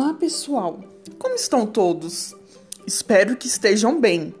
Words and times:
Olá, 0.00 0.14
pessoal! 0.14 0.78
Como 1.18 1.34
estão 1.34 1.66
todos? 1.66 2.32
Espero 2.86 3.36
que 3.36 3.48
estejam 3.48 4.00
bem. 4.00 4.32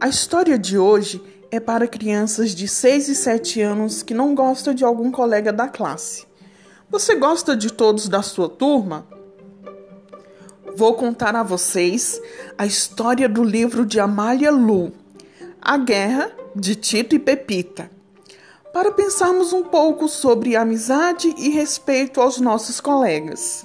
A 0.00 0.08
história 0.08 0.58
de 0.58 0.76
hoje 0.76 1.22
é 1.52 1.60
para 1.60 1.86
crianças 1.86 2.52
de 2.52 2.66
6 2.66 3.08
e 3.10 3.14
7 3.14 3.60
anos 3.60 4.02
que 4.02 4.12
não 4.12 4.34
gostam 4.34 4.74
de 4.74 4.84
algum 4.84 5.12
colega 5.12 5.52
da 5.52 5.68
classe. 5.68 6.26
Você 6.90 7.14
gosta 7.14 7.56
de 7.56 7.72
todos 7.72 8.08
da 8.08 8.22
sua 8.22 8.48
turma? 8.48 9.06
Vou 10.74 10.94
contar 10.94 11.36
a 11.36 11.44
vocês 11.44 12.20
a 12.58 12.66
história 12.66 13.28
do 13.28 13.44
livro 13.44 13.86
de 13.86 14.00
Amália 14.00 14.50
Lu, 14.50 14.90
A 15.60 15.78
Guerra 15.78 16.32
de 16.56 16.74
Tito 16.74 17.14
e 17.14 17.20
Pepita, 17.20 17.88
para 18.72 18.90
pensarmos 18.90 19.52
um 19.52 19.62
pouco 19.62 20.08
sobre 20.08 20.56
amizade 20.56 21.32
e 21.38 21.50
respeito 21.50 22.20
aos 22.20 22.40
nossos 22.40 22.80
colegas. 22.80 23.64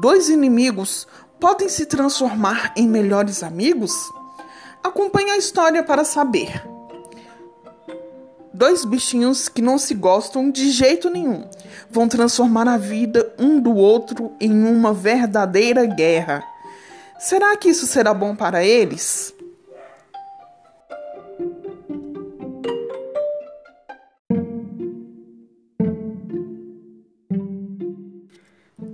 Dois 0.00 0.28
inimigos 0.28 1.06
podem 1.38 1.68
se 1.68 1.86
transformar 1.86 2.72
em 2.76 2.88
melhores 2.88 3.42
amigos? 3.42 3.92
Acompanhe 4.82 5.30
a 5.30 5.36
história 5.36 5.82
para 5.82 6.04
saber. 6.04 6.62
Dois 8.54 8.84
bichinhos 8.84 9.48
que 9.48 9.62
não 9.62 9.78
se 9.78 9.94
gostam 9.94 10.50
de 10.50 10.70
jeito 10.70 11.10
nenhum 11.10 11.48
vão 11.90 12.08
transformar 12.08 12.68
a 12.68 12.76
vida 12.76 13.34
um 13.38 13.60
do 13.60 13.74
outro 13.74 14.32
em 14.40 14.52
uma 14.64 14.92
verdadeira 14.92 15.84
guerra. 15.84 16.42
Será 17.18 17.56
que 17.56 17.68
isso 17.68 17.86
será 17.86 18.12
bom 18.12 18.34
para 18.34 18.64
eles? 18.64 19.31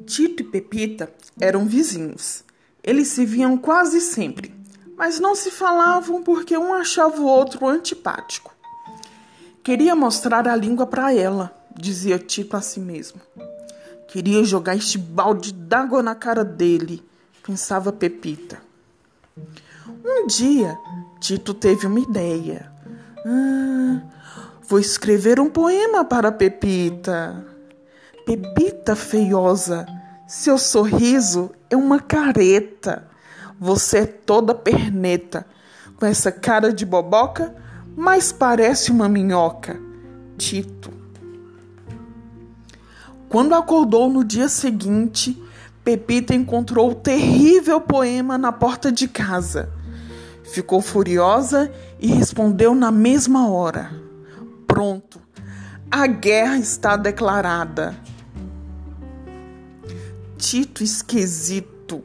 Tito 0.09 0.43
e 0.43 0.47
Pepita 0.47 1.13
eram 1.39 1.67
vizinhos. 1.67 2.43
Eles 2.83 3.09
se 3.09 3.27
viam 3.27 3.59
quase 3.59 4.01
sempre, 4.01 4.55
mas 4.97 5.21
não 5.21 5.35
se 5.35 5.51
falavam 5.51 6.23
porque 6.23 6.57
um 6.57 6.73
achava 6.73 7.21
o 7.21 7.27
outro 7.27 7.67
antipático. 7.67 8.55
Queria 9.63 9.95
mostrar 9.95 10.49
a 10.49 10.57
língua 10.57 10.87
para 10.87 11.13
ela, 11.13 11.55
dizia 11.77 12.19
Tito 12.19 12.57
a 12.57 12.63
si 12.63 12.81
mesmo. 12.81 13.21
Queria 14.09 14.43
jogar 14.45 14.75
este 14.75 14.97
balde 14.97 15.53
d'água 15.53 16.03
na 16.03 16.15
cara 16.15 16.43
dele, 16.43 17.05
pensava 17.43 17.93
Pepita. 17.93 18.63
Um 20.03 20.27
dia, 20.27 20.79
Tito 21.21 21.53
teve 21.53 21.87
uma 21.87 22.01
ideia. 22.01 22.73
Ah, 23.27 24.01
vou 24.63 24.81
escrever 24.81 25.39
um 25.39 25.51
poema 25.51 26.03
para 26.03 26.33
Pepita. 26.33 27.45
Pepita 28.25 28.97
feiosa, 28.97 29.87
seu 30.29 30.59
sorriso 30.59 31.51
é 31.69 31.77
uma 31.77 31.99
careta. 31.99 33.09
Você 33.59 33.99
é 33.99 34.07
toda 34.07 34.55
perneta, 34.55 35.45
com 35.97 36.07
essa 36.07 36.31
cara 36.31 36.73
de 36.73 36.87
boboca 36.87 37.53
mas 38.01 38.31
parece 38.31 38.93
uma 38.93 39.09
minhoca. 39.09 39.77
Tito. 40.37 40.93
Quando 43.29 43.57
acordou 43.57 44.09
no 44.09 44.23
dia 44.23 44.49
seguinte, 44.49 45.43
Pepita 45.83 46.33
encontrou 46.33 46.93
o 46.93 46.95
terrível 46.95 47.81
poema 47.81 48.39
na 48.39 48.53
porta 48.53 48.93
de 48.93 49.09
casa. 49.09 49.69
Ficou 50.45 50.81
furiosa 50.81 51.73
e 51.99 52.07
respondeu 52.07 52.73
na 52.73 52.93
mesma 52.93 53.51
hora: 53.51 53.91
Pronto, 54.65 55.21
a 55.91 56.07
guerra 56.07 56.57
está 56.57 56.97
declarada. 56.97 57.97
Tito 60.39 60.85
esquisito, 60.85 62.03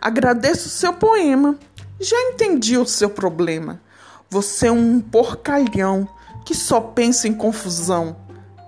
agradeço 0.00 0.68
o 0.68 0.70
seu 0.70 0.92
poema. 0.92 1.58
Já 1.98 2.16
entendi 2.28 2.76
o 2.76 2.86
seu 2.86 3.08
problema. 3.08 3.80
Você 4.28 4.68
é 4.68 4.72
um 4.72 5.00
porcalhão 5.00 6.06
que 6.44 6.54
só 6.54 6.80
pensa 6.80 7.26
em 7.26 7.32
confusão. 7.32 8.16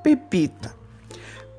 Pepita. 0.02 0.74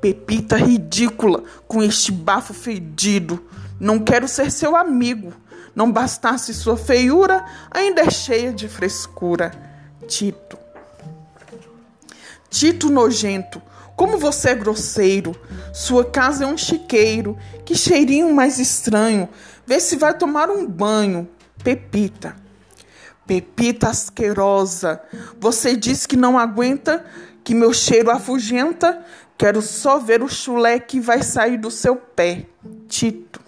Pepita 0.02 0.58
ridícula, 0.58 1.44
com 1.68 1.82
este 1.82 2.12
bafo 2.12 2.54
fedido. 2.54 3.46
Não 3.80 4.00
quero 4.00 4.28
ser 4.28 4.52
seu 4.52 4.76
amigo. 4.76 5.32
Não 5.76 5.92
bastasse 5.92 6.54
sua 6.54 6.76
feiura, 6.76 7.46
ainda 7.72 8.02
é 8.02 8.10
cheia 8.10 8.52
de 8.52 8.68
frescura. 8.68 9.52
Tito. 10.08 10.58
Tito 12.50 12.90
nojento, 12.90 13.62
como 13.96 14.18
você 14.18 14.50
é 14.50 14.56
grosseiro. 14.56 15.36
Sua 15.74 16.06
casa 16.06 16.44
é 16.44 16.48
um 16.48 16.58
chiqueiro. 16.58 17.38
Que 17.66 17.76
cheirinho 17.76 18.34
mais 18.34 18.60
estranho. 18.60 19.30
Vê 19.66 19.80
se 19.80 19.96
vai 19.96 20.18
tomar 20.18 20.50
um 20.50 20.68
banho. 20.68 21.28
Pepita. 21.64 22.36
Pepita 23.26 23.90
asquerosa, 23.90 25.02
você 25.40 25.78
diz 25.78 26.06
que 26.06 26.18
não 26.18 26.38
aguenta, 26.38 27.06
que 27.44 27.56
meu 27.56 27.74
cheiro 27.74 28.12
afugenta. 28.12 29.04
Quero 29.38 29.62
só 29.62 29.98
ver 29.98 30.22
o 30.22 30.28
chulé 30.28 30.80
que 30.80 31.00
vai 31.00 31.24
sair 31.24 31.58
do 31.58 31.72
seu 31.72 31.96
pé. 31.96 32.46
Tito. 32.88 33.42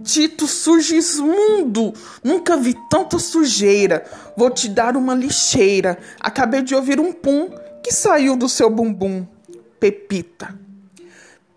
Tito 0.00 0.46
sugismundo, 0.46 1.92
nunca 2.22 2.56
vi 2.56 2.76
tanta 2.88 3.18
sujeira. 3.18 4.04
Vou 4.36 4.48
te 4.48 4.68
dar 4.68 4.96
uma 4.96 5.12
lixeira. 5.12 5.98
Acabei 6.20 6.62
de 6.62 6.76
ouvir 6.76 7.00
um 7.00 7.12
pum 7.12 7.50
que 7.82 7.92
saiu 7.92 8.36
do 8.36 8.48
seu 8.48 8.70
bumbum. 8.70 9.26
Pepita. 9.80 10.58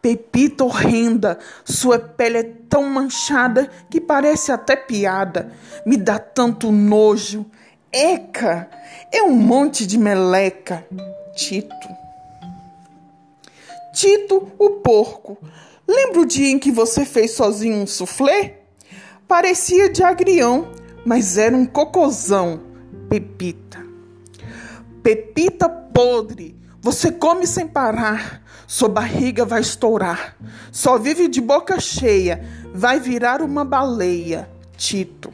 Pepita 0.02 0.64
horrenda, 0.64 1.38
sua 1.64 2.00
pele 2.00 2.38
é 2.40 2.44
tão 2.44 2.84
manchada 2.84 3.70
que 3.90 4.02
parece 4.02 4.52
até 4.52 4.76
piada. 4.76 5.52
Me 5.86 5.96
dá 5.96 6.18
tanto 6.18 6.72
nojo. 6.72 7.46
Eca, 7.92 8.70
é 9.12 9.22
um 9.22 9.36
monte 9.36 9.86
de 9.86 9.98
meleca. 9.98 10.86
Tito. 11.36 11.88
Tito, 13.94 14.52
o 14.58 14.70
porco. 14.72 15.38
Lembra 15.88 16.22
o 16.22 16.26
dia 16.26 16.50
em 16.50 16.58
que 16.58 16.72
você 16.72 17.06
fez 17.06 17.32
sozinho 17.32 17.78
um 17.78 17.86
soufflé? 17.86 18.60
Parecia 19.28 19.90
de 19.90 20.02
agrião, 20.02 20.72
mas 21.06 21.38
era 21.38 21.56
um 21.56 21.66
cocôzão. 21.66 22.62
Pepita. 23.10 23.86
Pepita 25.04 25.81
podre 25.94 26.62
você 26.84 27.12
come 27.12 27.46
sem 27.46 27.68
parar, 27.68 28.42
sua 28.66 28.90
barriga 28.90 29.46
vai 29.46 29.62
estourar. 29.62 30.36
Só 30.72 30.98
vive 30.98 31.28
de 31.28 31.40
boca 31.40 31.80
cheia, 31.80 32.44
vai 32.74 33.00
virar 33.00 33.44
uma 33.44 33.64
baleia. 33.64 34.50
Tito. 34.76 35.32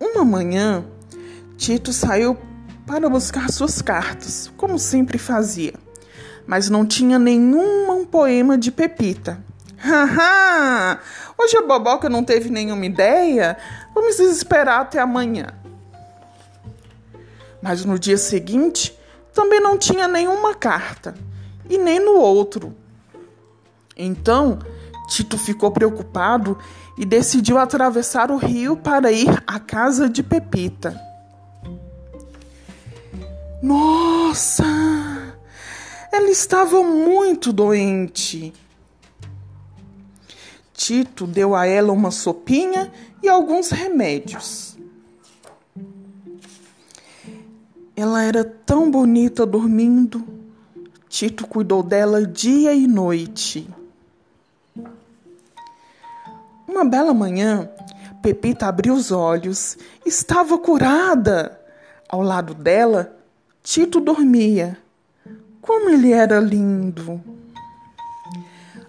Uma 0.00 0.24
manhã, 0.24 0.86
Tito 1.58 1.92
saiu 1.92 2.38
para 2.86 3.10
buscar 3.10 3.50
suas 3.50 3.82
cartas, 3.82 4.50
como 4.56 4.78
sempre 4.78 5.18
fazia, 5.18 5.74
mas 6.46 6.70
não 6.70 6.86
tinha 6.86 7.18
nenhum 7.18 8.06
poema 8.06 8.56
de 8.56 8.72
Pepita. 8.72 9.38
Haha! 9.76 10.98
Hoje 11.36 11.58
a 11.58 11.62
boboca 11.62 12.08
não 12.08 12.24
teve 12.24 12.48
nenhuma 12.48 12.86
ideia? 12.86 13.58
Vamos 13.94 14.18
esperar 14.18 14.80
até 14.80 14.98
amanhã. 14.98 15.63
Mas 17.64 17.82
no 17.82 17.98
dia 17.98 18.18
seguinte 18.18 18.94
também 19.32 19.58
não 19.58 19.78
tinha 19.78 20.06
nenhuma 20.06 20.54
carta, 20.54 21.14
e 21.66 21.78
nem 21.78 21.98
no 21.98 22.12
outro. 22.12 22.76
Então, 23.96 24.58
Tito 25.08 25.38
ficou 25.38 25.70
preocupado 25.70 26.58
e 26.98 27.06
decidiu 27.06 27.56
atravessar 27.56 28.30
o 28.30 28.36
rio 28.36 28.76
para 28.76 29.10
ir 29.10 29.42
à 29.46 29.58
casa 29.58 30.10
de 30.10 30.22
Pepita. 30.22 30.94
Nossa! 33.62 34.66
Ela 36.12 36.30
estava 36.30 36.82
muito 36.82 37.50
doente. 37.50 38.52
Tito 40.74 41.26
deu 41.26 41.54
a 41.54 41.66
ela 41.66 41.94
uma 41.94 42.10
sopinha 42.10 42.92
e 43.22 43.28
alguns 43.28 43.70
remédios. 43.70 44.73
Ela 47.96 48.24
era 48.24 48.42
tão 48.44 48.90
bonita 48.90 49.46
dormindo. 49.46 50.26
Tito 51.08 51.46
cuidou 51.46 51.80
dela 51.80 52.26
dia 52.26 52.74
e 52.74 52.88
noite. 52.88 53.68
Uma 56.66 56.84
bela 56.84 57.14
manhã, 57.14 57.70
Pepita 58.20 58.66
abriu 58.66 58.94
os 58.94 59.12
olhos. 59.12 59.78
Estava 60.04 60.58
curada. 60.58 61.60
Ao 62.08 62.20
lado 62.20 62.52
dela, 62.52 63.16
Tito 63.62 64.00
dormia. 64.00 64.76
Como 65.60 65.88
ele 65.88 66.12
era 66.12 66.40
lindo! 66.40 67.22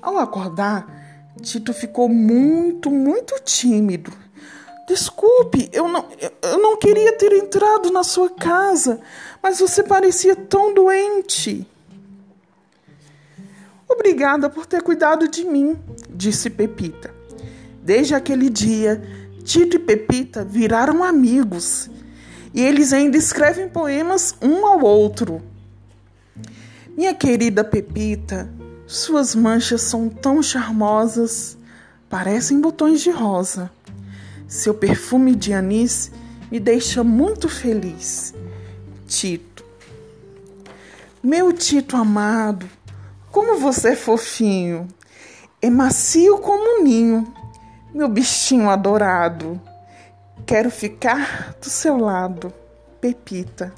Ao 0.01 0.17
acordar, 0.17 1.33
Tito 1.41 1.73
ficou 1.73 2.09
muito, 2.09 2.89
muito 2.89 3.35
tímido 3.43 4.11
Desculpe, 4.87 5.69
eu 5.73 5.87
não, 5.87 6.05
eu 6.43 6.59
não 6.59 6.77
queria 6.77 7.17
ter 7.17 7.33
entrado 7.33 7.91
na 7.91 8.03
sua 8.03 8.29
casa, 8.29 8.99
mas 9.41 9.59
você 9.59 9.81
parecia 9.81 10.35
tão 10.35 10.73
doente. 10.73 11.67
Obrigada 13.87 14.49
por 14.49 14.65
ter 14.65 14.83
cuidado 14.83 15.27
de 15.27 15.43
mim, 15.43 15.79
disse 16.09 16.49
Pepita. 16.49 17.13
Desde 17.81 18.13
aquele 18.13 18.49
dia, 18.49 19.01
Tito 19.43 19.75
e 19.75 19.79
Pepita 19.79 20.43
viraram 20.43 21.03
amigos 21.03 21.89
e 22.53 22.61
eles 22.61 22.93
ainda 22.93 23.17
escrevem 23.17 23.67
poemas 23.67 24.35
um 24.41 24.65
ao 24.65 24.81
outro. 24.81 25.41
Minha 26.95 27.13
querida 27.13 27.63
Pepita, 27.63 28.49
suas 28.87 29.35
manchas 29.35 29.81
são 29.81 30.07
tão 30.09 30.41
charmosas, 30.41 31.57
parecem 32.09 32.61
botões 32.61 33.01
de 33.01 33.11
rosa. 33.11 33.69
Seu 34.47 34.73
perfume 34.73 35.35
de 35.35 35.53
anis 35.53 36.11
me 36.51 36.59
deixa 36.59 37.03
muito 37.03 37.49
feliz. 37.49 38.33
Tito. 39.07 39.65
Meu 41.21 41.51
Tito 41.51 41.97
amado, 41.97 42.69
como 43.31 43.59
você 43.59 43.89
é 43.89 43.95
fofinho. 43.95 44.87
É 45.61 45.69
macio 45.69 46.37
como 46.37 46.79
um 46.79 46.83
ninho, 46.83 47.33
meu 47.93 48.07
bichinho 48.07 48.69
adorado. 48.69 49.59
Quero 50.45 50.69
ficar 50.69 51.55
do 51.59 51.67
seu 51.67 51.97
lado, 51.97 52.53
Pepita. 53.01 53.73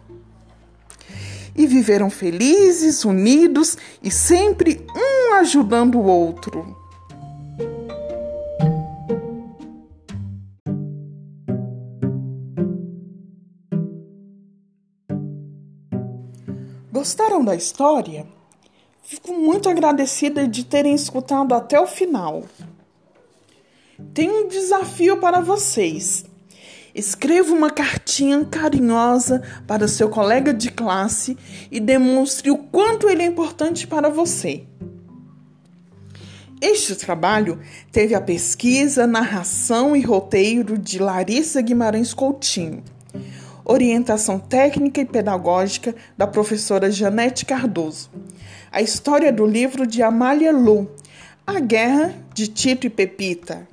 E 1.55 1.65
viveram 1.65 2.09
felizes, 2.09 3.05
unidos 3.05 3.77
e 4.03 4.11
sempre 4.11 4.85
um 4.93 5.35
ajudando 5.35 5.95
o 5.95 6.03
outro. 6.03 6.76
Gostaram 17.07 17.41
da 17.41 17.55
história? 17.55 18.27
Fico 19.01 19.31
muito 19.31 19.69
agradecida 19.69 20.45
de 20.45 20.65
terem 20.65 20.93
escutado 20.93 21.55
até 21.55 21.79
o 21.79 21.87
final. 21.87 22.43
Tenho 24.13 24.43
um 24.43 24.47
desafio 24.49 25.15
para 25.15 25.39
vocês. 25.39 26.25
Escreva 26.93 27.53
uma 27.53 27.69
cartinha 27.69 28.43
carinhosa 28.43 29.41
para 29.65 29.87
seu 29.87 30.09
colega 30.09 30.53
de 30.53 30.69
classe 30.69 31.37
e 31.71 31.79
demonstre 31.79 32.51
o 32.51 32.57
quanto 32.57 33.09
ele 33.09 33.23
é 33.23 33.25
importante 33.25 33.87
para 33.87 34.09
você. 34.09 34.65
Este 36.59 36.93
trabalho 36.93 37.57
teve 37.89 38.15
a 38.15 38.19
pesquisa, 38.19 39.07
narração 39.07 39.95
e 39.95 40.01
roteiro 40.01 40.77
de 40.77 40.99
Larissa 40.99 41.61
Guimarães 41.61 42.13
Coutinho 42.13 42.83
orientação 43.67 44.39
técnica 44.39 45.01
e 45.01 45.05
pedagógica 45.05 45.93
da 46.17 46.25
professora 46.25 46.89
Janete 46.89 47.45
Cardoso. 47.45 48.09
A 48.71 48.81
história 48.81 49.31
do 49.31 49.45
livro 49.45 49.85
de 49.85 50.01
Amália 50.01 50.53
Lu, 50.53 50.89
A 51.45 51.59
Guerra 51.59 52.15
de 52.33 52.47
Tito 52.47 52.87
e 52.87 52.89
Pepita. 52.89 53.67